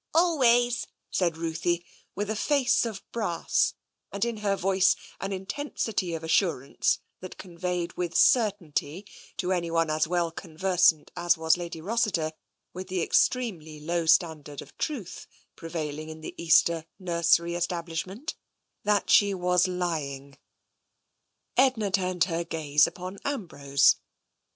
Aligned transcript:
''Always/' 0.15 0.87
ssiid 1.13 1.35
Ruthie, 1.35 1.85
with 2.15 2.31
a 2.31 2.35
face 2.35 2.87
of 2.87 3.03
brass, 3.11 3.75
and 4.11 4.25
in 4.25 4.37
her 4.37 4.55
voice 4.55 4.95
an 5.19 5.31
intensity 5.31 6.15
of 6.15 6.23
assurance 6.23 6.97
that 7.19 7.37
conveyed 7.37 7.91
TENSION 7.91 8.05
203 8.07 8.07
with 8.07 8.15
certainty, 8.17 9.05
to 9.37 9.51
anyone 9.51 9.91
as 9.91 10.07
well 10.07 10.31
conversant 10.31 11.11
as 11.15 11.37
was 11.37 11.55
Lady 11.55 11.81
Rossiter 11.81 12.31
with 12.73 12.87
the 12.87 13.03
extremely 13.03 13.79
low 13.79 14.07
standard 14.07 14.59
of 14.63 14.75
truth 14.79 15.27
prevailing 15.55 16.09
in 16.09 16.21
the 16.21 16.33
Easter 16.35 16.87
nursery 16.97 17.53
establishment, 17.53 18.33
that 18.83 19.07
she 19.07 19.35
was 19.35 19.67
lying. 19.67 20.35
Edna 21.57 21.91
turned 21.91 22.23
her 22.23 22.43
gaze 22.43 22.87
upon 22.87 23.19
Ambrose. 23.23 23.97